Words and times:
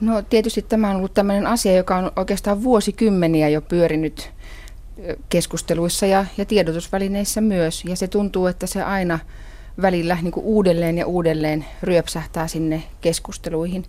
No 0.00 0.22
tietysti 0.22 0.62
tämä 0.62 0.90
on 0.90 0.96
ollut 0.96 1.14
tämmöinen 1.14 1.46
asia, 1.46 1.72
joka 1.72 1.96
on 1.96 2.12
oikeastaan 2.16 2.62
vuosikymmeniä 2.62 3.48
jo 3.48 3.60
pyörinyt 3.60 4.30
keskusteluissa 5.28 6.06
ja, 6.06 6.24
ja 6.38 6.44
tiedotusvälineissä 6.44 7.40
myös. 7.40 7.84
Ja 7.84 7.96
se 7.96 8.08
tuntuu, 8.08 8.46
että 8.46 8.66
se 8.66 8.82
aina 8.82 9.18
välillä 9.82 10.18
niin 10.22 10.32
kuin 10.32 10.46
uudelleen 10.46 10.98
ja 10.98 11.06
uudelleen 11.06 11.64
ryöpsähtää 11.82 12.48
sinne 12.48 12.82
keskusteluihin. 13.00 13.84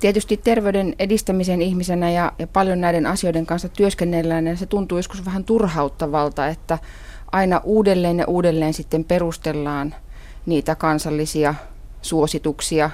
Tietysti 0.00 0.36
terveyden 0.36 0.94
edistämisen 0.98 1.62
ihmisenä 1.62 2.10
ja, 2.10 2.32
ja 2.38 2.46
paljon 2.46 2.80
näiden 2.80 3.06
asioiden 3.06 3.46
kanssa 3.46 3.68
työskennellään, 3.68 4.44
niin 4.44 4.56
se 4.56 4.66
tuntuu 4.66 4.98
joskus 4.98 5.24
vähän 5.24 5.44
turhauttavalta, 5.44 6.46
että 6.46 6.78
aina 7.32 7.60
uudelleen 7.64 8.18
ja 8.18 8.26
uudelleen 8.26 8.74
sitten 8.74 9.04
perustellaan 9.04 9.94
niitä 10.46 10.74
kansallisia 10.74 11.54
suosituksia 12.02 12.90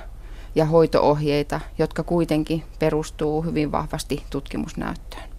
ja 0.54 0.64
hoitoohjeita, 0.64 1.60
jotka 1.78 2.02
kuitenkin 2.02 2.62
perustuu 2.78 3.42
hyvin 3.42 3.72
vahvasti 3.72 4.22
tutkimusnäyttöön. 4.30 5.34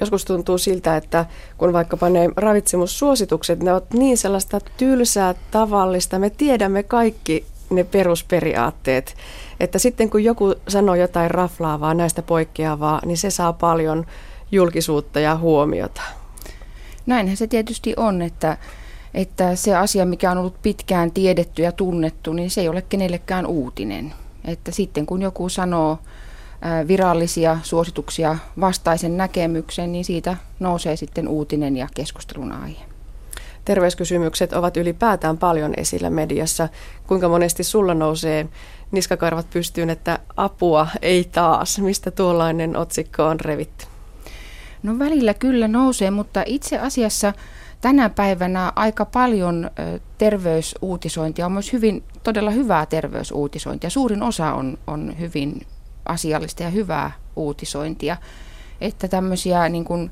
Joskus 0.00 0.24
tuntuu 0.24 0.58
siltä, 0.58 0.96
että 0.96 1.26
kun 1.58 1.72
vaikkapa 1.72 2.08
ne 2.08 2.30
ravitsemussuositukset, 2.36 3.62
ne 3.62 3.72
ovat 3.72 3.94
niin 3.94 4.18
sellaista 4.18 4.60
tylsää, 4.76 5.34
tavallista, 5.50 6.18
me 6.18 6.30
tiedämme 6.30 6.82
kaikki 6.82 7.46
ne 7.70 7.84
perusperiaatteet, 7.84 9.16
että 9.60 9.78
sitten 9.78 10.10
kun 10.10 10.24
joku 10.24 10.54
sanoo 10.68 10.94
jotain 10.94 11.30
raflaavaa, 11.30 11.94
näistä 11.94 12.22
poikkeavaa, 12.22 13.00
niin 13.06 13.18
se 13.18 13.30
saa 13.30 13.52
paljon 13.52 14.06
julkisuutta 14.52 15.20
ja 15.20 15.36
huomiota. 15.36 16.02
Näinhän 17.06 17.36
se 17.36 17.46
tietysti 17.46 17.94
on, 17.96 18.22
että, 18.22 18.56
että 19.14 19.54
se 19.54 19.76
asia, 19.76 20.06
mikä 20.06 20.30
on 20.30 20.38
ollut 20.38 20.62
pitkään 20.62 21.12
tiedetty 21.12 21.62
ja 21.62 21.72
tunnettu, 21.72 22.32
niin 22.32 22.50
se 22.50 22.60
ei 22.60 22.68
ole 22.68 22.82
kenellekään 22.82 23.46
uutinen. 23.46 24.12
Että 24.44 24.72
sitten 24.72 25.06
kun 25.06 25.22
joku 25.22 25.48
sanoo 25.48 25.98
virallisia 26.88 27.58
suosituksia 27.62 28.38
vastaisen 28.60 29.16
näkemyksen, 29.16 29.92
niin 29.92 30.04
siitä 30.04 30.36
nousee 30.60 30.96
sitten 30.96 31.28
uutinen 31.28 31.76
ja 31.76 31.88
keskustelun 31.94 32.52
aihe. 32.52 32.84
Terveyskysymykset 33.64 34.52
ovat 34.52 34.76
ylipäätään 34.76 35.38
paljon 35.38 35.74
esillä 35.76 36.10
mediassa. 36.10 36.68
Kuinka 37.06 37.28
monesti 37.28 37.64
sulla 37.64 37.94
nousee 37.94 38.48
niskakarvat 38.90 39.50
pystyyn, 39.50 39.90
että 39.90 40.18
apua 40.36 40.86
ei 41.02 41.24
taas? 41.24 41.78
Mistä 41.78 42.10
tuollainen 42.10 42.76
otsikko 42.76 43.24
on 43.24 43.40
revitty? 43.40 43.86
No 44.82 44.98
välillä 44.98 45.34
kyllä 45.34 45.68
nousee, 45.68 46.10
mutta 46.10 46.42
itse 46.46 46.78
asiassa 46.78 47.32
tänä 47.80 48.08
päivänä 48.08 48.72
aika 48.76 49.04
paljon 49.04 49.70
terveysuutisointia 50.18 51.46
on 51.46 51.52
myös 51.52 51.72
hyvin, 51.72 52.02
todella 52.22 52.50
hyvää 52.50 52.86
terveysuutisointia. 52.86 53.90
Suurin 53.90 54.22
osa 54.22 54.52
on, 54.52 54.78
on 54.86 55.18
hyvin 55.18 55.66
asiallista 56.06 56.62
ja 56.62 56.70
hyvää 56.70 57.12
uutisointia. 57.36 58.16
Että 58.80 59.08
tämmöisiä 59.08 59.68
niin 59.68 59.84
kuin 59.84 60.10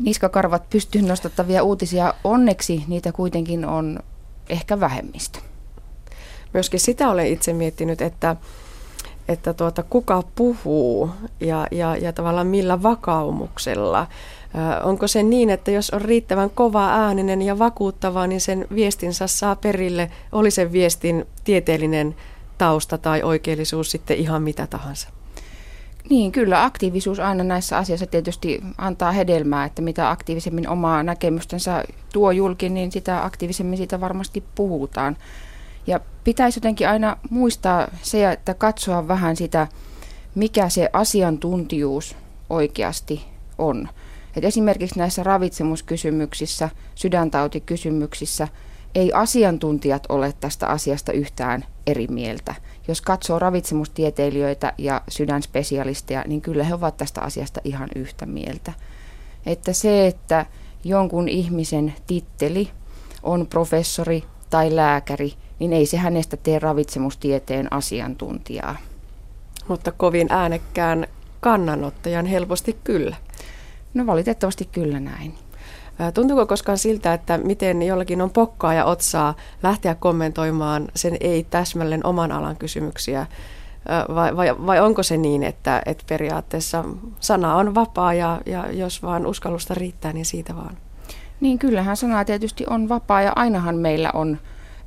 niskakarvat 0.00 0.70
pystyyn 0.70 1.08
nostattavia 1.08 1.62
uutisia, 1.62 2.14
onneksi 2.24 2.84
niitä 2.88 3.12
kuitenkin 3.12 3.64
on 3.64 4.00
ehkä 4.48 4.80
vähemmistö. 4.80 5.38
Myöskin 6.54 6.80
sitä 6.80 7.08
olen 7.08 7.26
itse 7.26 7.52
miettinyt, 7.52 8.00
että, 8.00 8.36
että 9.28 9.54
tuota, 9.54 9.82
kuka 9.82 10.22
puhuu 10.34 11.10
ja, 11.40 11.66
ja, 11.70 11.96
ja 11.96 12.12
tavallaan 12.12 12.46
millä 12.46 12.82
vakaumuksella. 12.82 14.06
onko 14.84 15.08
se 15.08 15.22
niin, 15.22 15.50
että 15.50 15.70
jos 15.70 15.90
on 15.90 16.02
riittävän 16.02 16.50
kova 16.50 16.88
ääninen 16.90 17.42
ja 17.42 17.58
vakuuttava, 17.58 18.26
niin 18.26 18.40
sen 18.40 18.66
viestinsä 18.74 19.26
saa 19.26 19.56
perille, 19.56 20.10
oli 20.32 20.50
sen 20.50 20.72
viestin 20.72 21.26
tieteellinen 21.44 22.14
tausta 22.58 22.98
tai 22.98 23.22
oikeellisuus 23.22 23.90
sitten 23.90 24.16
ihan 24.16 24.42
mitä 24.42 24.66
tahansa? 24.66 25.08
Niin, 26.10 26.32
kyllä 26.32 26.64
aktiivisuus 26.64 27.20
aina 27.20 27.44
näissä 27.44 27.78
asioissa 27.78 28.06
tietysti 28.06 28.62
antaa 28.78 29.12
hedelmää, 29.12 29.64
että 29.64 29.82
mitä 29.82 30.10
aktiivisemmin 30.10 30.68
omaa 30.68 31.02
näkemystänsä 31.02 31.84
tuo 32.12 32.30
julki, 32.30 32.68
niin 32.68 32.92
sitä 32.92 33.24
aktiivisemmin 33.24 33.76
siitä 33.76 34.00
varmasti 34.00 34.44
puhutaan. 34.54 35.16
Ja 35.86 36.00
pitäisi 36.24 36.56
jotenkin 36.56 36.88
aina 36.88 37.16
muistaa 37.30 37.88
se, 38.02 38.32
että 38.32 38.54
katsoa 38.54 39.08
vähän 39.08 39.36
sitä, 39.36 39.66
mikä 40.34 40.68
se 40.68 40.90
asiantuntijuus 40.92 42.16
oikeasti 42.50 43.24
on. 43.58 43.88
Et 44.36 44.44
esimerkiksi 44.44 44.98
näissä 44.98 45.22
ravitsemuskysymyksissä, 45.22 46.68
sydäntautikysymyksissä– 46.94 48.48
ei 48.94 49.12
asiantuntijat 49.12 50.06
ole 50.08 50.34
tästä 50.40 50.66
asiasta 50.66 51.12
yhtään 51.12 51.64
eri 51.86 52.06
mieltä. 52.06 52.54
Jos 52.88 53.00
katsoo 53.00 53.38
ravitsemustieteilijöitä 53.38 54.72
ja 54.78 55.02
sydänspesialisteja, 55.08 56.24
niin 56.26 56.40
kyllä 56.40 56.64
he 56.64 56.74
ovat 56.74 56.96
tästä 56.96 57.20
asiasta 57.20 57.60
ihan 57.64 57.88
yhtä 57.96 58.26
mieltä. 58.26 58.72
Että 59.46 59.72
se, 59.72 60.06
että 60.06 60.46
jonkun 60.84 61.28
ihmisen 61.28 61.94
titteli 62.06 62.70
on 63.22 63.46
professori 63.46 64.24
tai 64.50 64.76
lääkäri, 64.76 65.32
niin 65.58 65.72
ei 65.72 65.86
se 65.86 65.96
hänestä 65.96 66.36
tee 66.36 66.58
ravitsemustieteen 66.58 67.72
asiantuntijaa. 67.72 68.76
Mutta 69.68 69.92
kovin 69.92 70.26
äänekkään 70.30 71.06
kannanottajan 71.40 72.26
helposti 72.26 72.76
kyllä. 72.84 73.16
No 73.94 74.06
valitettavasti 74.06 74.68
kyllä 74.72 75.00
näin. 75.00 75.34
Tuntuuko 76.14 76.46
koskaan 76.46 76.78
siltä, 76.78 77.14
että 77.14 77.38
miten 77.38 77.82
jollakin 77.82 78.20
on 78.22 78.30
pokkaa 78.30 78.74
ja 78.74 78.84
otsaa 78.84 79.34
lähteä 79.62 79.94
kommentoimaan 79.94 80.88
sen 80.94 81.16
ei 81.20 81.46
täsmälleen 81.50 82.06
oman 82.06 82.32
alan 82.32 82.56
kysymyksiä? 82.56 83.26
Vai, 84.14 84.36
vai, 84.36 84.66
vai 84.66 84.80
onko 84.80 85.02
se 85.02 85.16
niin, 85.16 85.42
että, 85.42 85.82
että 85.86 86.04
periaatteessa 86.08 86.84
sana 87.20 87.56
on 87.56 87.74
vapaa 87.74 88.14
ja, 88.14 88.40
ja 88.46 88.72
jos 88.72 89.02
vaan 89.02 89.26
uskallusta 89.26 89.74
riittää, 89.74 90.12
niin 90.12 90.26
siitä 90.26 90.56
vaan? 90.56 90.76
Niin 91.40 91.58
kyllähän 91.58 91.96
sana 91.96 92.24
tietysti 92.24 92.64
on 92.70 92.88
vapaa 92.88 93.22
ja 93.22 93.32
ainahan 93.36 93.76
meillä 93.76 94.10
on 94.14 94.38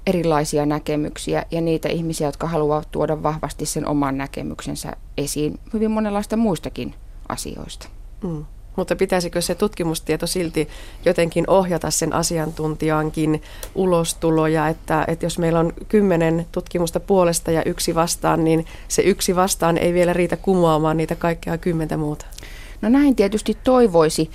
erilaisia 0.08 0.66
näkemyksiä 0.66 1.46
ja 1.52 1.62
niitä 1.62 1.90
ihmisiä, 1.90 2.28
jotka 2.28 2.48
haluavat 2.48 2.92
tuoda 2.92 3.24
vahvasti 3.24 3.66
sen 3.66 3.88
oman 3.88 4.18
näkemyksensä 4.18 4.94
esiin 5.18 5.60
hyvin 5.74 5.92
monenlaista 5.92 6.38
muistakin 6.38 6.94
asioista. 7.30 7.88
Mm. 8.24 8.46
Mutta 8.76 8.96
pitäisikö 8.96 9.42
se 9.42 9.56
tutkimustieto 9.56 10.28
silti 10.28 10.68
jotenkin 11.06 11.50
ohjata 11.50 11.92
sen 11.92 12.14
asiantuntijankin 12.14 13.42
ulostuloja, 13.76 14.68
että, 14.68 15.06
että 15.08 15.26
jos 15.26 15.40
meillä 15.40 15.60
on 15.60 15.74
kymmenen 15.90 16.46
tutkimusta 16.52 17.00
puolesta 17.00 17.52
ja 17.52 17.64
yksi 17.64 17.96
vastaan, 17.96 18.44
niin 18.44 18.66
se 18.88 19.02
yksi 19.02 19.36
vastaan 19.36 19.78
ei 19.78 19.94
vielä 19.94 20.14
riitä 20.14 20.38
kumoamaan 20.38 20.98
niitä 20.98 21.16
kaikkea 21.16 21.58
kymmentä 21.58 21.98
muuta? 21.98 22.26
No 22.82 22.90
näin 22.90 23.16
tietysti 23.16 23.58
toivoisi. 23.64 24.30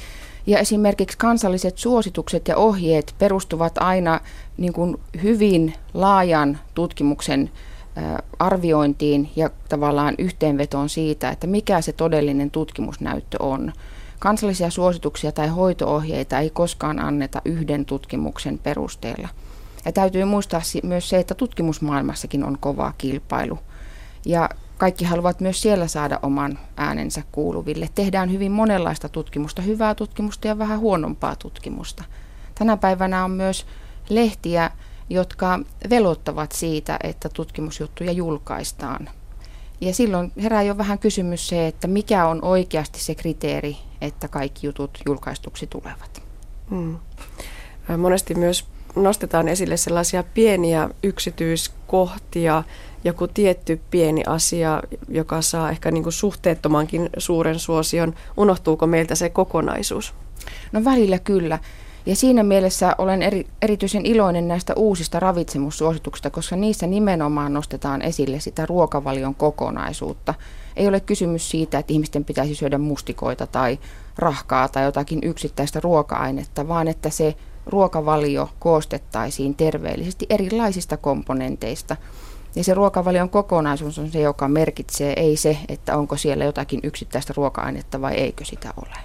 Ja 0.47 0.58
esimerkiksi 0.58 1.19
kansalliset 1.19 1.78
suositukset 1.78 2.48
ja 2.48 2.56
ohjeet 2.56 3.14
perustuvat 3.19 3.78
aina 3.78 4.20
niin 4.56 4.72
kuin 4.72 4.97
hyvin 5.22 5.75
laajan 5.94 6.58
tutkimuksen 6.75 7.50
arviointiin 8.38 9.31
ja 9.36 9.50
tavallaan 9.69 10.14
yhteenvetoon 10.19 10.88
siitä, 10.88 11.31
että 11.31 11.47
mikä 11.47 11.81
se 11.81 11.92
todellinen 11.92 12.50
tutkimusnäyttö 12.50 13.36
on. 13.41 13.72
Kansallisia 14.19 14.70
suosituksia 14.70 15.32
tai 15.32 15.48
hoitoohjeita 15.48 16.38
ei 16.38 16.50
koskaan 16.50 16.98
anneta 16.98 17.42
yhden 17.44 17.84
tutkimuksen 17.84 18.58
perusteella. 18.58 19.28
Ja 19.84 19.92
täytyy 19.92 20.25
muistaa 20.25 20.60
myös 20.82 21.08
se, 21.08 21.19
että 21.19 21.34
tutkimusmaailmassakin 21.34 22.44
on 22.44 22.58
kova 22.60 22.92
kilpailu. 22.98 23.58
Ja 24.26 24.48
kaikki 24.82 25.04
haluavat 25.04 25.41
myös 25.41 25.62
siellä 25.62 25.87
saada 25.87 26.19
oman 26.22 26.59
äänensä 26.76 27.22
kuuluville. 27.32 27.88
Tehdään 27.94 28.32
hyvin 28.32 28.53
monenlaista 28.53 29.09
tutkimusta, 29.09 29.62
hyvää 29.62 29.94
tutkimusta 29.94 30.48
ja 30.48 30.59
vähän 30.59 30.78
huonompaa 30.78 31.37
tutkimusta. 31.37 32.04
Tänä 32.54 32.76
päivänä 32.76 33.25
on 33.25 33.31
myös 33.31 33.66
lehtiä, 34.09 34.70
jotka 35.10 35.60
velottavat 35.91 36.53
siitä, 36.53 36.98
että 37.03 37.28
tutkimusjuttuja 37.28 38.12
julkaistaan. 38.12 39.09
Ja 39.81 39.94
silloin 39.94 40.32
herää 40.43 40.62
jo 40.62 40.78
vähän 40.78 40.99
kysymys 40.99 41.49
se, 41.49 41.67
että 41.67 41.88
mikä 41.88 42.26
on 42.26 42.44
oikeasti 42.44 43.00
se 43.00 43.14
kriteeri, 43.14 43.76
että 44.00 44.28
kaikki 44.28 44.67
jutut 44.67 44.99
julkaistuksi 45.06 45.67
tulevat. 45.67 46.23
Hmm. 46.70 46.99
Monesti 47.99 48.35
myös 48.35 48.71
nostetaan 48.96 49.48
esille 49.48 49.76
sellaisia 49.76 50.24
pieniä 50.34 50.88
yksityiskohtia, 51.02 52.62
joku 53.04 53.28
tietty 53.28 53.80
pieni 53.90 54.22
asia, 54.26 54.82
joka 55.08 55.42
saa 55.42 55.70
ehkä 55.70 55.90
niin 55.90 56.02
kuin 56.02 56.12
suhteettomankin 56.12 57.10
suuren 57.18 57.58
suosion. 57.58 58.14
Unohtuuko 58.36 58.86
meiltä 58.86 59.14
se 59.14 59.28
kokonaisuus? 59.28 60.14
No 60.72 60.84
välillä 60.84 61.18
kyllä. 61.18 61.58
Ja 62.06 62.16
siinä 62.16 62.42
mielessä 62.42 62.94
olen 62.98 63.22
eri, 63.22 63.46
erityisen 63.62 64.06
iloinen 64.06 64.48
näistä 64.48 64.74
uusista 64.74 65.20
ravitsemussuosituksista, 65.20 66.30
koska 66.30 66.56
niissä 66.56 66.86
nimenomaan 66.86 67.52
nostetaan 67.52 68.02
esille 68.02 68.40
sitä 68.40 68.66
ruokavalion 68.66 69.34
kokonaisuutta. 69.34 70.34
Ei 70.76 70.88
ole 70.88 71.00
kysymys 71.00 71.50
siitä, 71.50 71.78
että 71.78 71.92
ihmisten 71.92 72.24
pitäisi 72.24 72.54
syödä 72.54 72.78
mustikoita 72.78 73.46
tai 73.46 73.78
rahkaa 74.18 74.68
tai 74.68 74.84
jotakin 74.84 75.18
yksittäistä 75.22 75.80
ruoka-ainetta, 75.80 76.68
vaan 76.68 76.88
että 76.88 77.10
se 77.10 77.34
ruokavalio 77.67 78.49
koostettaisiin 78.59 79.55
terveellisesti 79.55 80.26
erilaisista 80.31 80.97
komponenteista. 80.97 81.97
Ja 82.56 82.64
se 82.64 82.75
ruokavalion 82.75 83.31
kokonaisuus 83.31 83.99
on 83.99 84.11
se, 84.11 84.20
joka 84.20 84.49
merkitsee, 84.49 85.12
ei 85.17 85.37
se, 85.37 85.59
että 85.69 85.97
onko 85.97 86.17
siellä 86.17 86.44
jotakin 86.44 86.81
yksittäistä 86.82 87.32
ruoka-ainetta 87.37 88.00
vai 88.00 88.14
eikö 88.14 88.44
sitä 88.44 88.75
ole. 88.76 88.97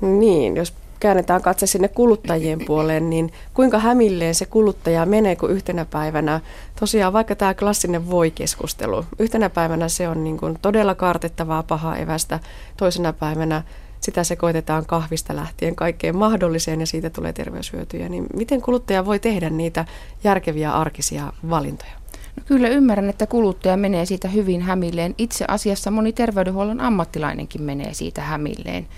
Niin, 0.00 0.56
jos 0.56 0.72
käännetään 1.00 1.42
katse 1.42 1.66
sinne 1.66 1.88
kuluttajien 1.88 2.58
puoleen, 2.66 3.10
niin 3.10 3.32
kuinka 3.54 3.78
hämilleen 3.78 4.34
se 4.34 4.46
kuluttaja 4.46 5.06
menee, 5.06 5.36
kun 5.36 5.50
yhtenä 5.50 5.84
päivänä, 5.84 6.40
tosiaan 6.80 7.12
vaikka 7.12 7.34
tämä 7.34 7.54
klassinen 7.54 8.10
voi-keskustelu, 8.10 9.04
yhtenä 9.18 9.50
päivänä 9.50 9.88
se 9.88 10.08
on 10.08 10.24
niin 10.24 10.38
kuin 10.38 10.58
todella 10.62 10.94
kartettavaa 10.94 11.62
pahaa 11.62 11.96
evästä, 11.96 12.40
toisena 12.76 13.12
päivänä 13.12 13.62
sitä 14.00 14.24
sekoitetaan 14.24 14.86
kahvista 14.86 15.36
lähtien 15.36 15.76
kaikkeen 15.76 16.16
mahdolliseen 16.16 16.80
ja 16.80 16.86
siitä 16.86 17.10
tulee 17.10 17.32
terveyshyötyjä, 17.32 18.08
niin 18.08 18.26
miten 18.36 18.62
kuluttaja 18.62 19.06
voi 19.06 19.18
tehdä 19.18 19.50
niitä 19.50 19.84
järkeviä 20.24 20.72
arkisia 20.72 21.32
valintoja? 21.50 21.92
No 22.36 22.42
kyllä 22.46 22.68
ymmärrän, 22.68 23.08
että 23.08 23.26
kuluttaja 23.26 23.76
menee 23.76 24.06
siitä 24.06 24.28
hyvin 24.28 24.62
hämilleen. 24.62 25.14
Itse 25.18 25.44
asiassa 25.48 25.90
moni 25.90 26.12
terveydenhuollon 26.12 26.80
ammattilainenkin 26.80 27.62
menee 27.62 27.94
siitä 27.94 28.22
hämilleen. 28.22 28.88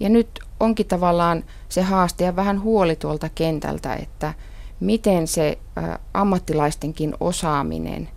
Ja 0.00 0.08
nyt 0.08 0.28
onkin 0.60 0.86
tavallaan 0.86 1.44
se 1.68 1.82
haaste 1.82 2.24
ja 2.24 2.36
vähän 2.36 2.62
huoli 2.62 2.96
tuolta 2.96 3.28
kentältä, 3.34 3.94
että 3.94 4.34
miten 4.80 5.26
se 5.26 5.58
ammattilaistenkin 6.14 7.14
osaaminen 7.20 8.08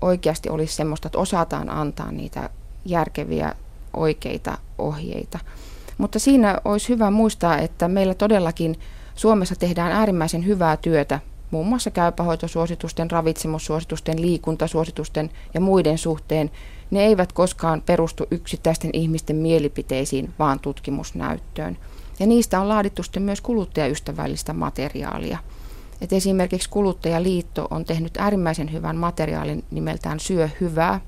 oikeasti 0.00 0.48
olisi 0.48 0.74
semmoista, 0.74 1.08
että 1.08 1.18
osataan 1.18 1.70
antaa 1.70 2.12
niitä 2.12 2.50
järkeviä 2.84 3.54
oikeita 3.96 4.58
ohjeita. 4.78 5.38
Mutta 5.98 6.18
siinä 6.18 6.60
olisi 6.64 6.88
hyvä 6.88 7.10
muistaa, 7.10 7.58
että 7.58 7.88
meillä 7.88 8.14
todellakin 8.14 8.76
Suomessa 9.14 9.56
tehdään 9.56 9.92
äärimmäisen 9.92 10.46
hyvää 10.46 10.76
työtä 10.76 11.20
muun 11.54 11.66
muassa 11.66 11.90
käypähoitosuositusten, 11.90 13.10
ravitsemussuositusten, 13.10 14.22
liikuntasuositusten 14.22 15.30
ja 15.54 15.60
muiden 15.60 15.98
suhteen. 15.98 16.50
Ne 16.90 17.04
eivät 17.04 17.32
koskaan 17.32 17.82
perustu 17.86 18.26
yksittäisten 18.30 18.90
ihmisten 18.92 19.36
mielipiteisiin, 19.36 20.34
vaan 20.38 20.60
tutkimusnäyttöön. 20.60 21.78
Ja 22.20 22.26
niistä 22.26 22.60
on 22.60 22.68
laadittu 22.68 23.02
sitten 23.02 23.22
myös 23.22 23.40
kuluttajaystävällistä 23.40 24.52
materiaalia. 24.52 25.38
Et 26.00 26.12
esimerkiksi 26.12 26.70
Kuluttajaliitto 26.70 27.68
on 27.70 27.84
tehnyt 27.84 28.16
äärimmäisen 28.16 28.72
hyvän 28.72 28.96
materiaalin 28.96 29.64
nimeltään 29.70 30.20
Syö 30.20 30.48
hyvää, 30.60 31.00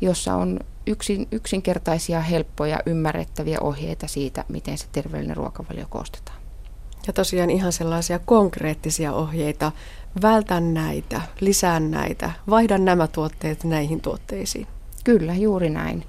jossa 0.00 0.34
on 0.34 0.60
yksin, 0.86 1.28
yksinkertaisia, 1.32 2.20
helppoja, 2.20 2.78
ymmärrettäviä 2.86 3.58
ohjeita 3.60 4.06
siitä, 4.06 4.44
miten 4.48 4.78
se 4.78 4.86
terveellinen 4.92 5.36
ruokavalio 5.36 5.86
koostetaan. 5.90 6.38
Ja 7.06 7.12
tosiaan 7.12 7.50
ihan 7.50 7.72
sellaisia 7.72 8.18
konkreettisia 8.18 9.12
ohjeita. 9.12 9.72
Vältä 10.22 10.60
näitä, 10.60 11.20
lisää 11.40 11.80
näitä, 11.80 12.30
vaihda 12.50 12.78
nämä 12.78 13.06
tuotteet 13.06 13.64
näihin 13.64 14.00
tuotteisiin. 14.00 14.66
Kyllä, 15.04 15.34
juuri 15.34 15.70
näin. 15.70 16.04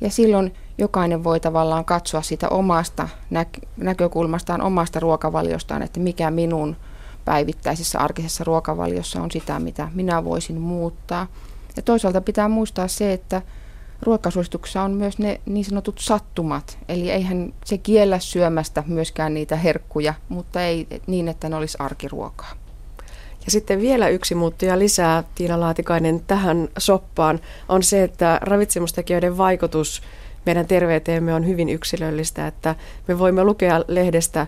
Ja 0.00 0.10
silloin 0.10 0.54
jokainen 0.78 1.24
voi 1.24 1.40
tavallaan 1.40 1.84
katsoa 1.84 2.22
sitä 2.22 2.48
omasta 2.48 3.08
näk- 3.34 3.68
näkökulmastaan, 3.76 4.62
omasta 4.62 5.00
ruokavaliostaan, 5.00 5.82
että 5.82 6.00
mikä 6.00 6.30
minun 6.30 6.76
päivittäisessä 7.24 7.98
arkisessa 7.98 8.44
ruokavaliossa 8.44 9.22
on 9.22 9.30
sitä, 9.30 9.58
mitä 9.58 9.88
minä 9.94 10.24
voisin 10.24 10.60
muuttaa. 10.60 11.26
Ja 11.76 11.82
toisaalta 11.82 12.20
pitää 12.20 12.48
muistaa 12.48 12.88
se, 12.88 13.12
että 13.12 13.42
ruokasuosituksessa 14.02 14.82
on 14.82 14.90
myös 14.90 15.18
ne 15.18 15.40
niin 15.46 15.64
sanotut 15.64 15.98
sattumat. 15.98 16.78
Eli 16.88 17.10
eihän 17.10 17.52
se 17.64 17.78
kiellä 17.78 18.18
syömästä 18.18 18.82
myöskään 18.86 19.34
niitä 19.34 19.56
herkkuja, 19.56 20.14
mutta 20.28 20.62
ei 20.62 20.86
niin, 21.06 21.28
että 21.28 21.48
ne 21.48 21.56
olisi 21.56 21.76
arkiruokaa. 21.80 22.52
Ja 23.44 23.50
sitten 23.50 23.80
vielä 23.80 24.08
yksi 24.08 24.34
muuttuja 24.34 24.78
lisää, 24.78 25.24
Tiina 25.34 25.60
Laatikainen, 25.60 26.20
tähän 26.26 26.68
soppaan 26.78 27.40
on 27.68 27.82
se, 27.82 28.02
että 28.02 28.38
ravitsemustekijöiden 28.42 29.38
vaikutus 29.38 30.02
meidän 30.46 30.66
terveyteemme 30.66 31.34
on 31.34 31.46
hyvin 31.46 31.68
yksilöllistä, 31.68 32.46
että 32.46 32.74
me 33.08 33.18
voimme 33.18 33.44
lukea 33.44 33.84
lehdestä 33.88 34.46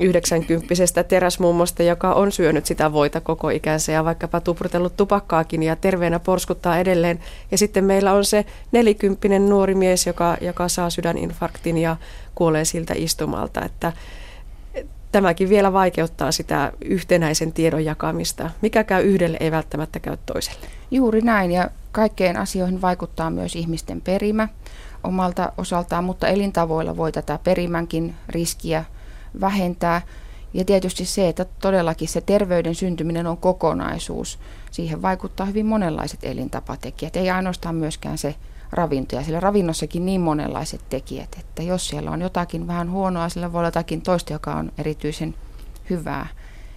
90 0.00 1.04
teräsmummosta, 1.08 1.82
joka 1.82 2.12
on 2.12 2.32
syönyt 2.32 2.66
sitä 2.66 2.92
voita 2.92 3.20
koko 3.20 3.50
ikänsä 3.50 3.92
ja 3.92 4.04
vaikkapa 4.04 4.40
tuprutellut 4.40 4.96
tupakkaakin 4.96 5.62
ja 5.62 5.76
terveenä 5.76 6.18
porskuttaa 6.18 6.78
edelleen. 6.78 7.18
Ja 7.50 7.58
sitten 7.58 7.84
meillä 7.84 8.12
on 8.12 8.24
se 8.24 8.44
nelikymppinen 8.72 9.48
nuori 9.48 9.74
mies, 9.74 10.06
joka, 10.06 10.36
joka 10.40 10.68
saa 10.68 10.90
sydäninfarktin 10.90 11.78
ja 11.78 11.96
kuolee 12.34 12.64
siltä 12.64 12.94
istumalta. 12.96 13.64
Että 13.64 13.92
tämäkin 15.12 15.48
vielä 15.48 15.72
vaikeuttaa 15.72 16.32
sitä 16.32 16.72
yhtenäisen 16.84 17.52
tiedon 17.52 17.84
jakamista. 17.84 18.50
Mikä 18.62 18.84
käy 18.84 19.04
yhdelle, 19.04 19.36
ei 19.40 19.50
välttämättä 19.50 20.00
käy 20.00 20.16
toiselle. 20.26 20.66
Juuri 20.90 21.20
näin 21.20 21.52
ja 21.52 21.70
kaikkeen 21.92 22.36
asioihin 22.36 22.82
vaikuttaa 22.82 23.30
myös 23.30 23.56
ihmisten 23.56 24.00
perimä 24.00 24.48
omalta 25.04 25.52
osaltaan, 25.58 26.04
mutta 26.04 26.28
elintavoilla 26.28 26.96
voi 26.96 27.12
tätä 27.12 27.38
perimänkin 27.44 28.14
riskiä 28.28 28.84
vähentää. 29.40 30.02
Ja 30.54 30.64
tietysti 30.64 31.04
se, 31.04 31.28
että 31.28 31.44
todellakin 31.44 32.08
se 32.08 32.20
terveyden 32.20 32.74
syntyminen 32.74 33.26
on 33.26 33.36
kokonaisuus. 33.36 34.38
Siihen 34.70 35.02
vaikuttaa 35.02 35.46
hyvin 35.46 35.66
monenlaiset 35.66 36.20
elintapatekijät, 36.22 37.16
ei 37.16 37.30
ainoastaan 37.30 37.74
myöskään 37.74 38.18
se 38.18 38.34
ravinto. 38.72 39.16
Ja 39.16 39.22
sillä 39.22 39.40
ravinnossakin 39.40 40.06
niin 40.06 40.20
monenlaiset 40.20 40.80
tekijät, 40.88 41.36
että 41.40 41.62
jos 41.62 41.88
siellä 41.88 42.10
on 42.10 42.20
jotakin 42.20 42.66
vähän 42.66 42.90
huonoa, 42.90 43.28
sillä 43.28 43.52
voi 43.52 43.58
olla 43.58 43.68
jotakin 43.68 44.02
toista, 44.02 44.32
joka 44.32 44.54
on 44.54 44.72
erityisen 44.78 45.34
hyvää. 45.90 46.26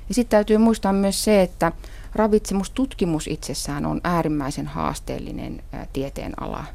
Ja 0.09 0.15
sitten 0.15 0.37
täytyy 0.37 0.57
muistaa 0.57 0.93
myös 0.93 1.23
se, 1.23 1.41
että 1.41 1.71
ravitsemustutkimus 2.15 3.27
itsessään 3.27 3.85
on 3.85 4.01
äärimmäisen 4.03 4.67
haasteellinen 4.67 5.63
tieteen 5.93 6.43
ala. 6.43 6.65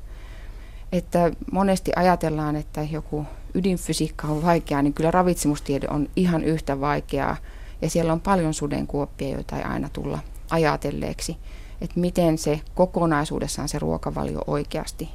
Että 0.92 1.30
monesti 1.52 1.92
ajatellaan, 1.96 2.56
että 2.56 2.82
joku 2.82 3.26
ydinfysiikka 3.54 4.28
on 4.28 4.42
vaikeaa, 4.42 4.82
niin 4.82 4.94
kyllä 4.94 5.10
ravitsemustiede 5.10 5.86
on 5.90 6.08
ihan 6.16 6.44
yhtä 6.44 6.80
vaikeaa. 6.80 7.36
Ja 7.82 7.90
siellä 7.90 8.12
on 8.12 8.20
paljon 8.20 8.54
sudenkuoppia, 8.54 9.28
joita 9.28 9.56
ei 9.56 9.62
aina 9.62 9.88
tulla 9.88 10.18
ajatelleeksi, 10.50 11.36
että 11.80 12.00
miten 12.00 12.38
se 12.38 12.60
kokonaisuudessaan 12.74 13.68
se 13.68 13.78
ruokavalio 13.78 14.42
oikeasti 14.46 15.08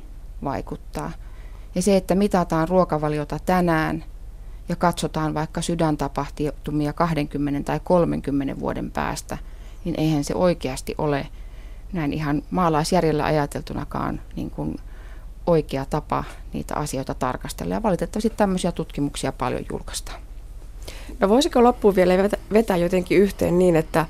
vaikuttaa. 0.43 1.11
Ja 1.75 1.81
se, 1.81 1.97
että 1.97 2.15
mitataan 2.15 2.67
ruokavaliota 2.67 3.39
tänään 3.45 4.03
ja 4.69 4.75
katsotaan 4.75 5.33
vaikka 5.33 5.61
sydäntapahtumia 5.61 6.93
20 6.93 7.63
tai 7.63 7.79
30 7.83 8.59
vuoden 8.59 8.91
päästä, 8.91 9.37
niin 9.85 9.99
eihän 9.99 10.23
se 10.23 10.35
oikeasti 10.35 10.95
ole 10.97 11.27
näin 11.93 12.13
ihan 12.13 12.41
maalaisjärjellä 12.51 13.25
ajateltunakaan 13.25 14.21
niin 14.35 14.49
kuin 14.49 14.75
oikea 15.47 15.85
tapa 15.89 16.23
niitä 16.53 16.75
asioita 16.75 17.13
tarkastella. 17.13 17.73
Ja 17.73 17.83
valitettavasti 17.83 18.29
tämmöisiä 18.37 18.71
tutkimuksia 18.71 19.31
paljon 19.31 19.61
julkaistaan. 19.71 20.21
No 21.19 21.29
voisiko 21.29 21.63
loppuun 21.63 21.95
vielä 21.95 22.13
vetää 22.53 22.77
jotenkin 22.77 23.17
yhteen 23.17 23.59
niin, 23.59 23.75
että 23.75 24.05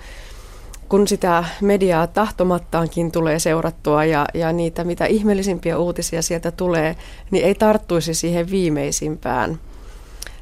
kun 0.90 1.08
sitä 1.08 1.44
mediaa 1.62 2.08
tahtomattaankin 2.08 3.12
tulee 3.12 3.40
seurattua 3.40 4.06
ja, 4.06 4.26
ja 4.34 4.54
niitä 4.54 4.84
mitä 4.84 5.06
ihmeellisimpiä 5.06 5.78
uutisia 5.78 6.22
sieltä 6.22 6.52
tulee, 6.52 6.96
niin 7.32 7.46
ei 7.46 7.56
tarttuisi 7.56 8.14
siihen 8.14 8.50
viimeisimpään 8.50 9.60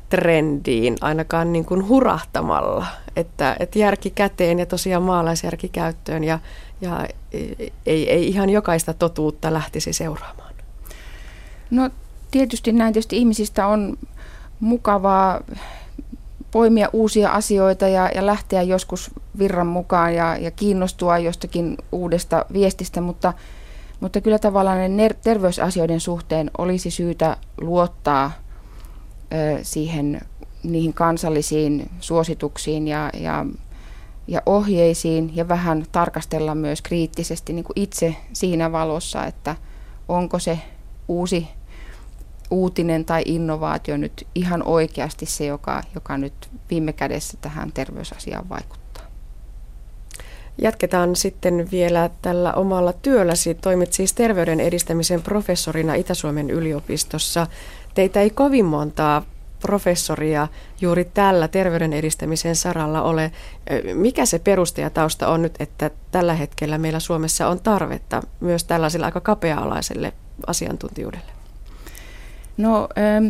trendiin 0.10 0.98
ainakaan 1.02 1.54
niin 1.54 1.66
kuin 1.66 1.88
hurahtamalla, 1.88 2.86
että, 3.16 3.56
että 3.60 3.80
järki 3.80 4.10
käteen 4.10 4.60
ja 4.60 4.66
tosiaan 4.66 5.04
maalaisjärki 5.04 5.70
käyttöön 5.70 6.24
ja, 6.24 6.40
ja 6.82 7.08
ei, 7.86 8.10
ei 8.12 8.28
ihan 8.28 8.50
jokaista 8.50 8.94
totuutta 8.94 9.54
lähtisi 9.54 9.94
seuraamaan. 9.94 10.41
No 11.72 11.90
tietysti 12.32 12.72
näin, 12.72 12.94
tietysti 12.94 13.18
ihmisistä 13.18 13.68
on 13.68 13.98
mukavaa 14.60 15.42
poimia 16.52 16.90
uusia 16.94 17.32
asioita 17.32 17.88
ja, 17.88 18.10
ja 18.16 18.26
lähteä 18.26 18.62
joskus 18.62 19.12
virran 19.38 19.68
mukaan 19.68 20.16
ja, 20.16 20.38
ja 20.38 20.52
kiinnostua 20.52 21.18
jostakin 21.18 21.78
uudesta 21.92 22.46
viestistä, 22.54 23.02
mutta, 23.02 23.34
mutta 24.00 24.22
kyllä 24.22 24.40
tavallaan 24.40 24.98
ne 24.98 25.10
terveysasioiden 25.24 26.00
suhteen 26.00 26.52
olisi 26.58 26.92
syytä 26.92 27.38
luottaa 27.62 28.32
ö, 29.34 29.60
siihen 29.64 30.22
niihin 30.64 30.94
kansallisiin 30.94 31.90
suosituksiin 32.00 32.88
ja, 32.88 33.10
ja, 33.20 33.46
ja 34.28 34.42
ohjeisiin 34.46 35.36
ja 35.36 35.48
vähän 35.48 35.86
tarkastella 35.92 36.56
myös 36.56 36.82
kriittisesti 36.82 37.54
niin 37.54 37.66
kuin 37.66 37.80
itse 37.80 38.16
siinä 38.34 38.72
valossa, 38.72 39.26
että 39.26 39.56
onko 40.08 40.40
se 40.40 40.60
uusi 41.08 41.48
uutinen 42.52 43.06
tai 43.06 43.22
innovaatio 43.26 43.98
nyt 43.98 44.28
ihan 44.36 44.64
oikeasti 44.64 45.26
se, 45.26 45.46
joka, 45.46 45.84
joka 45.96 46.18
nyt 46.18 46.50
viime 46.70 46.94
kädessä 46.94 47.38
tähän 47.42 47.72
terveysasiaan 47.72 48.50
vaikuttaa. 48.50 49.06
Jatketaan 50.62 51.16
sitten 51.16 51.68
vielä 51.72 52.10
tällä 52.22 52.54
omalla 52.54 52.94
työlläsi. 52.94 53.56
Toimit 53.56 53.94
siis 53.94 54.14
terveyden 54.14 54.60
edistämisen 54.60 55.22
professorina 55.22 55.94
Itä-Suomen 55.94 56.50
yliopistossa. 56.50 57.48
Teitä 57.94 58.22
ei 58.22 58.30
kovin 58.30 58.66
montaa 58.66 59.26
professoria 59.60 60.48
juuri 60.82 61.06
tällä 61.06 61.48
terveyden 61.48 61.94
edistämisen 61.94 62.56
saralla 62.56 63.02
ole. 63.02 63.32
Mikä 63.94 64.26
se 64.26 64.40
perustajatausta 64.40 65.28
on 65.28 65.42
nyt, 65.42 65.56
että 65.60 65.92
tällä 66.12 66.34
hetkellä 66.34 66.78
meillä 66.78 67.00
Suomessa 67.00 67.48
on 67.48 67.60
tarvetta 67.60 68.22
myös 68.40 68.64
tällaiselle 68.64 69.06
aika 69.06 69.20
kapea-alaiselle 69.20 70.14
asiantuntijuudelle? 70.48 71.41
No 72.62 72.88
ähm, 72.98 73.28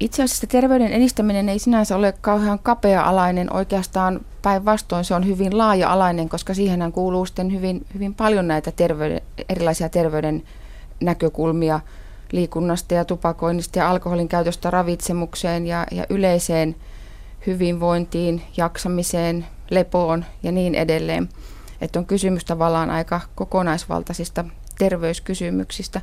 itse 0.00 0.22
asiassa 0.22 0.46
terveyden 0.46 0.92
edistäminen 0.92 1.48
ei 1.48 1.58
sinänsä 1.58 1.96
ole 1.96 2.14
kauhean 2.20 2.58
kapea-alainen. 2.58 3.52
Oikeastaan 3.52 4.20
päinvastoin 4.42 5.04
se 5.04 5.14
on 5.14 5.26
hyvin 5.26 5.58
laaja-alainen, 5.58 6.28
koska 6.28 6.54
siihen 6.54 6.92
kuuluu 6.92 7.26
sitten 7.26 7.52
hyvin, 7.52 7.86
hyvin 7.94 8.14
paljon 8.14 8.48
näitä 8.48 8.72
terveyden, 8.72 9.20
erilaisia 9.48 9.88
terveyden 9.88 10.42
näkökulmia 11.00 11.80
liikunnasta 12.32 12.94
ja 12.94 13.04
tupakoinnista 13.04 13.78
ja 13.78 13.90
alkoholin 13.90 14.28
käytöstä 14.28 14.70
ravitsemukseen 14.70 15.66
ja, 15.66 15.86
ja 15.90 16.06
yleiseen 16.10 16.76
hyvinvointiin, 17.46 18.42
jaksamiseen, 18.56 19.46
lepoon 19.70 20.24
ja 20.42 20.52
niin 20.52 20.74
edelleen. 20.74 21.28
Että 21.80 21.98
on 21.98 22.06
kysymys 22.06 22.44
tavallaan 22.44 22.90
aika 22.90 23.20
kokonaisvaltaisista 23.34 24.44
terveyskysymyksistä. 24.78 26.00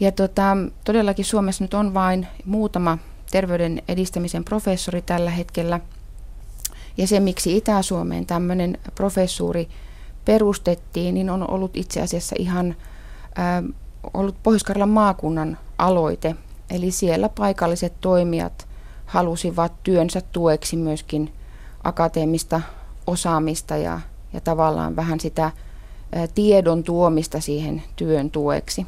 Ja 0.00 0.12
tota, 0.12 0.56
todellakin 0.84 1.24
Suomessa 1.24 1.64
nyt 1.64 1.74
on 1.74 1.94
vain 1.94 2.26
muutama 2.44 2.98
terveyden 3.30 3.82
edistämisen 3.88 4.44
professori 4.44 5.02
tällä 5.02 5.30
hetkellä. 5.30 5.80
Ja 6.96 7.06
se, 7.06 7.20
miksi 7.20 7.56
Itä-Suomeen 7.56 8.26
tämmöinen 8.26 8.78
professuuri 8.94 9.68
perustettiin, 10.24 11.14
niin 11.14 11.30
on 11.30 11.50
ollut 11.50 11.76
itse 11.76 12.02
asiassa 12.02 12.36
ihan 12.38 12.76
äh, 13.38 13.64
ollut 14.14 14.36
pohjois 14.42 14.64
maakunnan 14.86 15.58
aloite. 15.78 16.36
Eli 16.70 16.90
siellä 16.90 17.28
paikalliset 17.28 17.92
toimijat 18.00 18.68
halusivat 19.06 19.72
työnsä 19.82 20.20
tueksi 20.32 20.76
myöskin 20.76 21.32
akateemista 21.84 22.60
osaamista 23.06 23.76
ja, 23.76 24.00
ja 24.32 24.40
tavallaan 24.40 24.96
vähän 24.96 25.20
sitä 25.20 25.50
tiedon 26.34 26.84
tuomista 26.84 27.40
siihen 27.40 27.82
työn 27.96 28.30
tueksi. 28.30 28.86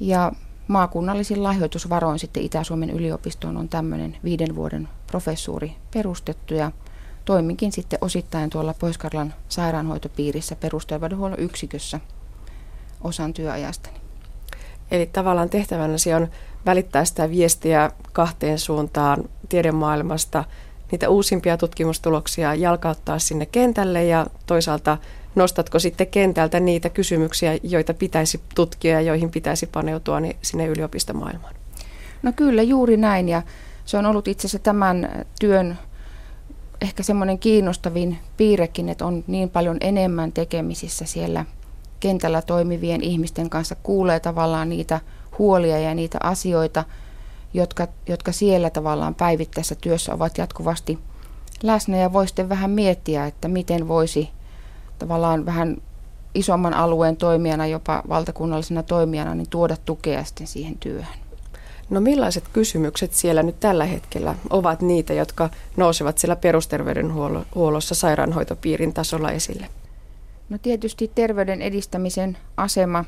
Ja 0.00 0.32
maakunnallisin 0.68 1.42
lahjoitusvaroin 1.42 2.18
sitten 2.18 2.42
Itä-Suomen 2.42 2.90
yliopistoon 2.90 3.56
on 3.56 3.68
tämmöinen 3.68 4.16
viiden 4.24 4.54
vuoden 4.54 4.88
professuuri 5.06 5.76
perustettu 5.94 6.54
ja 6.54 6.72
toiminkin 7.24 7.72
sitten 7.72 7.98
osittain 8.02 8.50
tuolla 8.50 8.74
pohjois 8.74 8.98
sairaanhoitopiirissä 9.48 10.56
perusterveydenhuollon 10.56 11.38
yksikössä 11.38 12.00
osan 13.00 13.32
työajastani. 13.32 13.96
Eli 14.90 15.06
tavallaan 15.06 15.50
tehtävänäsi 15.50 16.14
on 16.14 16.28
välittää 16.66 17.04
sitä 17.04 17.30
viestiä 17.30 17.90
kahteen 18.12 18.58
suuntaan 18.58 19.24
tiedemaailmasta, 19.48 20.44
niitä 20.92 21.08
uusimpia 21.08 21.56
tutkimustuloksia 21.56 22.54
jalkauttaa 22.54 23.18
sinne 23.18 23.46
kentälle 23.46 24.04
ja 24.04 24.26
toisaalta 24.46 24.98
nostatko 25.36 25.78
sitten 25.78 26.06
kentältä 26.06 26.60
niitä 26.60 26.88
kysymyksiä, 26.88 27.58
joita 27.62 27.94
pitäisi 27.94 28.40
tutkia 28.54 28.92
ja 28.92 29.00
joihin 29.00 29.30
pitäisi 29.30 29.66
paneutua 29.66 30.20
niin 30.20 30.36
sinne 30.42 30.66
yliopistomaailmaan? 30.66 31.54
No 32.22 32.32
kyllä, 32.36 32.62
juuri 32.62 32.96
näin. 32.96 33.28
Ja 33.28 33.42
se 33.84 33.98
on 33.98 34.06
ollut 34.06 34.28
itse 34.28 34.46
asiassa 34.46 34.58
tämän 34.58 35.26
työn 35.40 35.78
ehkä 36.80 37.02
semmoinen 37.02 37.38
kiinnostavin 37.38 38.18
piirrekin, 38.36 38.88
että 38.88 39.06
on 39.06 39.24
niin 39.26 39.50
paljon 39.50 39.76
enemmän 39.80 40.32
tekemisissä 40.32 41.04
siellä 41.04 41.44
kentällä 42.00 42.42
toimivien 42.42 43.02
ihmisten 43.02 43.50
kanssa, 43.50 43.76
kuulee 43.82 44.20
tavallaan 44.20 44.68
niitä 44.68 45.00
huolia 45.38 45.78
ja 45.78 45.94
niitä 45.94 46.18
asioita, 46.22 46.84
jotka, 47.54 47.88
jotka 48.08 48.32
siellä 48.32 48.70
tavallaan 48.70 49.14
päivittäisessä 49.14 49.74
työssä 49.74 50.14
ovat 50.14 50.38
jatkuvasti 50.38 50.98
läsnä. 51.62 51.96
Ja 51.96 52.12
voi 52.12 52.26
sitten 52.26 52.48
vähän 52.48 52.70
miettiä, 52.70 53.26
että 53.26 53.48
miten 53.48 53.88
voisi 53.88 54.30
tavallaan 54.98 55.46
vähän 55.46 55.76
isomman 56.34 56.74
alueen 56.74 57.16
toimijana, 57.16 57.66
jopa 57.66 58.02
valtakunnallisena 58.08 58.82
toimijana, 58.82 59.34
niin 59.34 59.50
tuoda 59.50 59.76
tukea 59.84 60.24
sitten 60.24 60.46
siihen 60.46 60.78
työhön. 60.78 61.18
No 61.90 62.00
millaiset 62.00 62.44
kysymykset 62.52 63.14
siellä 63.14 63.42
nyt 63.42 63.60
tällä 63.60 63.84
hetkellä 63.84 64.34
ovat 64.50 64.82
niitä, 64.82 65.12
jotka 65.12 65.50
nousevat 65.76 66.18
siellä 66.18 66.36
perusterveydenhuollossa 66.36 67.94
sairaanhoitopiirin 67.94 68.92
tasolla 68.92 69.30
esille? 69.30 69.68
No 70.48 70.58
tietysti 70.58 71.10
terveyden 71.14 71.62
edistämisen 71.62 72.38
asema 72.56 73.04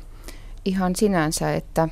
ihan 0.65 0.95
sinänsä, 0.95 1.53
että 1.53 1.89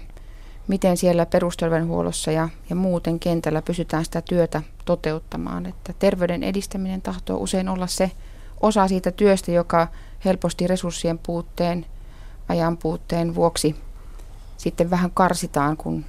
miten 0.68 0.98
siellä 0.98 1.26
perusterveydenhuollossa 1.26 2.32
ja, 2.32 2.50
ja 2.70 2.76
muuten 2.76 3.20
kentällä 3.20 3.62
pysytään 3.62 4.06
sitä 4.06 4.22
työtä 4.22 4.62
toteuttamaan. 4.86 5.66
Että 5.66 5.94
terveyden 6.00 6.44
edistäminen 6.44 7.02
tahtoo 7.02 7.38
usein 7.38 7.70
olla 7.70 7.88
se 7.88 8.12
osa 8.62 8.88
siitä 8.88 9.12
työstä, 9.12 9.52
joka 9.52 9.88
helposti 10.26 10.68
resurssien 10.68 11.20
puutteen, 11.20 11.86
ajan 12.50 12.78
puutteen 12.78 13.36
vuoksi 13.36 13.76
sitten 14.58 14.90
vähän 14.90 15.12
karsitaan, 15.12 15.78
kun 15.78 16.06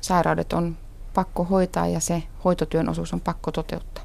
sairaudet 0.00 0.52
on 0.52 0.76
pakko 1.14 1.44
hoitaa 1.44 1.86
ja 1.86 2.00
se 2.00 2.22
hoitotyön 2.44 2.88
osuus 2.88 3.12
on 3.12 3.20
pakko 3.20 3.52
toteuttaa. 3.52 4.04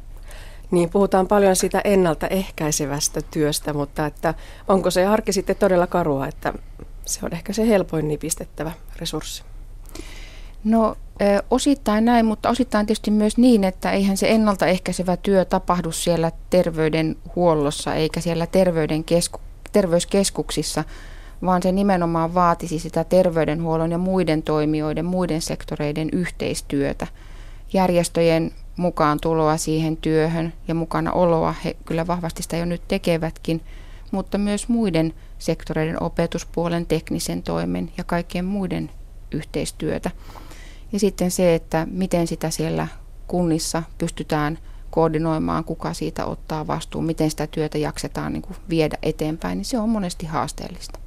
Niin, 0.72 0.90
puhutaan 0.90 1.28
paljon 1.28 1.56
siitä 1.56 1.82
ennaltaehkäisevästä 1.84 3.22
työstä, 3.22 3.74
mutta 3.74 4.06
että 4.06 4.34
onko 4.68 4.92
se 4.92 5.06
arki 5.06 5.34
sitten 5.34 5.56
todella 5.56 5.88
karua, 5.88 6.28
että 6.28 6.54
se 7.06 7.20
on 7.24 7.34
ehkä 7.34 7.54
se 7.54 7.68
helpoin 7.68 8.08
nipistettävä 8.08 8.72
resurssi? 8.96 9.44
No 10.66 10.96
osittain 11.52 12.06
näin, 12.06 12.26
mutta 12.26 12.50
osittain 12.50 12.86
tietysti 12.86 13.12
myös 13.12 13.38
niin, 13.38 13.64
että 13.64 13.92
eihän 13.92 14.18
se 14.18 14.32
ennaltaehkäisevä 14.32 15.18
työ 15.18 15.46
tapahdu 15.46 15.92
siellä 15.92 16.32
terveydenhuollossa 16.50 17.94
eikä 17.94 18.22
siellä 18.22 18.48
terveyden 18.48 19.04
kesku- 19.04 19.40
terveyskeskuksissa, 19.72 20.84
vaan 21.46 21.64
se 21.64 21.72
nimenomaan 21.72 22.34
vaatisi 22.34 22.80
sitä 22.80 23.04
terveydenhuollon 23.04 23.92
ja 23.92 23.98
muiden 23.98 24.44
toimijoiden, 24.44 25.06
muiden 25.06 25.42
sektoreiden 25.42 26.10
yhteistyötä. 26.12 27.08
Järjestöjen 27.74 28.52
mukaan 28.78 29.20
tuloa 29.22 29.58
siihen 29.58 29.98
työhön 29.98 30.54
ja 30.68 30.76
mukana 30.76 31.12
oloa. 31.12 31.56
He 31.64 31.76
kyllä 31.86 32.08
vahvasti 32.08 32.44
sitä 32.44 32.58
jo 32.58 32.66
nyt 32.66 32.82
tekevätkin, 32.88 33.62
mutta 34.12 34.38
myös 34.38 34.70
muiden 34.70 35.14
sektoreiden 35.40 36.04
opetuspuolen, 36.04 36.86
teknisen 36.86 37.44
toimen 37.44 37.92
ja 37.98 38.04
kaikkien 38.04 38.46
muiden 38.46 38.90
yhteistyötä. 39.32 40.12
Ja 40.92 41.00
sitten 41.00 41.32
se, 41.32 41.56
että 41.56 41.88
miten 41.92 42.28
sitä 42.28 42.50
siellä 42.50 42.88
kunnissa 43.28 43.84
pystytään 43.98 44.60
koordinoimaan, 44.90 45.64
kuka 45.64 45.94
siitä 45.94 46.26
ottaa 46.26 46.68
vastuun, 46.68 47.06
miten 47.06 47.30
sitä 47.30 47.48
työtä 47.48 47.78
jaksetaan 47.78 48.34
niin 48.34 48.42
kuin 48.42 48.56
viedä 48.70 48.98
eteenpäin, 49.04 49.58
niin 49.58 49.66
se 49.66 49.80
on 49.80 49.90
monesti 49.90 50.26
haasteellista. 50.26 51.00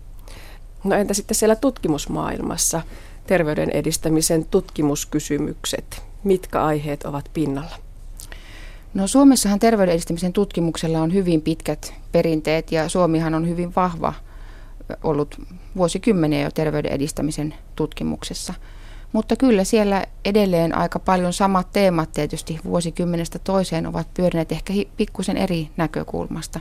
No 0.84 0.96
entä 0.96 1.14
sitten 1.14 1.34
siellä 1.34 1.56
tutkimusmaailmassa, 1.56 2.82
terveyden 3.26 3.70
edistämisen 3.70 4.44
tutkimuskysymykset? 4.44 6.08
mitkä 6.24 6.64
aiheet 6.64 7.04
ovat 7.04 7.30
pinnalla? 7.34 7.76
No 8.94 9.06
Suomessahan 9.06 9.58
terveyden 9.58 9.94
edistämisen 9.94 10.32
tutkimuksella 10.32 11.00
on 11.00 11.14
hyvin 11.14 11.42
pitkät 11.42 11.94
perinteet 12.12 12.72
ja 12.72 12.88
Suomihan 12.88 13.34
on 13.34 13.48
hyvin 13.48 13.74
vahva 13.76 14.14
ollut 15.02 15.40
vuosikymmeniä 15.76 16.42
jo 16.42 16.50
terveyden 16.50 16.92
edistämisen 16.92 17.54
tutkimuksessa. 17.76 18.54
Mutta 19.12 19.36
kyllä 19.36 19.64
siellä 19.64 20.06
edelleen 20.24 20.78
aika 20.78 20.98
paljon 20.98 21.32
samat 21.32 21.72
teemat 21.72 22.12
tietysti 22.12 22.60
vuosikymmenestä 22.64 23.38
toiseen 23.38 23.86
ovat 23.86 24.14
pyörineet 24.14 24.52
ehkä 24.52 24.72
pikkusen 24.96 25.36
eri 25.36 25.68
näkökulmasta. 25.76 26.60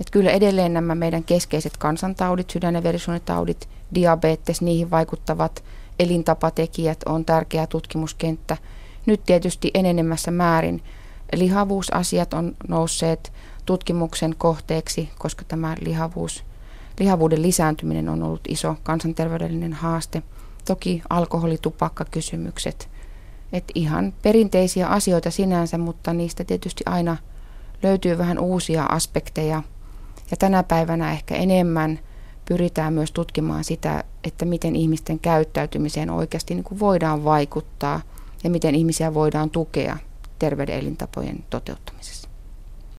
Et 0.00 0.10
kyllä 0.10 0.30
edelleen 0.30 0.74
nämä 0.74 0.94
meidän 0.94 1.24
keskeiset 1.24 1.76
kansantaudit, 1.76 2.50
sydän- 2.50 2.74
ja 2.74 2.82
verisuonitaudit, 2.82 3.68
diabetes, 3.94 4.62
niihin 4.62 4.90
vaikuttavat 4.90 5.64
elintapatekijät 5.98 6.98
on 7.06 7.24
tärkeä 7.24 7.66
tutkimuskenttä– 7.66 8.56
nyt 9.06 9.24
tietysti 9.24 9.70
enenemässä 9.74 10.30
määrin 10.30 10.82
lihavuusasiat 11.36 12.34
on 12.34 12.56
nousseet 12.68 13.32
tutkimuksen 13.66 14.34
kohteeksi, 14.38 15.10
koska 15.18 15.44
tämä 15.44 15.76
lihavuus, 15.80 16.44
lihavuuden 17.00 17.42
lisääntyminen 17.42 18.08
on 18.08 18.22
ollut 18.22 18.40
iso 18.48 18.76
kansanterveydellinen 18.82 19.72
haaste. 19.72 20.22
Toki 20.64 21.02
alkoholitupakkakysymykset. 21.10 22.88
Et 23.52 23.64
ihan 23.74 24.12
perinteisiä 24.22 24.86
asioita 24.86 25.30
sinänsä, 25.30 25.78
mutta 25.78 26.12
niistä 26.12 26.44
tietysti 26.44 26.84
aina 26.86 27.16
löytyy 27.82 28.18
vähän 28.18 28.38
uusia 28.38 28.84
aspekteja. 28.84 29.62
Ja 30.30 30.36
tänä 30.36 30.62
päivänä 30.62 31.12
ehkä 31.12 31.34
enemmän 31.34 31.98
pyritään 32.44 32.92
myös 32.92 33.12
tutkimaan 33.12 33.64
sitä, 33.64 34.04
että 34.24 34.44
miten 34.44 34.76
ihmisten 34.76 35.18
käyttäytymiseen 35.18 36.10
oikeasti 36.10 36.54
niin 36.54 36.64
kuin 36.64 36.80
voidaan 36.80 37.24
vaikuttaa– 37.24 38.00
ja 38.44 38.50
miten 38.50 38.74
ihmisiä 38.74 39.14
voidaan 39.14 39.50
tukea 39.50 39.96
terveyden 40.38 40.78
elintapojen 40.78 41.44
toteuttamisessa. 41.50 42.21